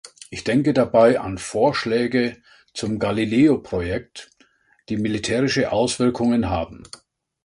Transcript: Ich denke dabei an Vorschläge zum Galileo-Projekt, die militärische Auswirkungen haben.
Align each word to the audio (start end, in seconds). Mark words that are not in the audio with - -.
Ich 0.31 0.43
denke 0.43 0.73
dabei 0.73 1.19
an 1.19 1.37
Vorschläge 1.37 2.41
zum 2.73 2.97
Galileo-Projekt, 2.97 4.31
die 4.89 4.97
militärische 4.97 5.71
Auswirkungen 5.71 6.49
haben. 6.49 6.81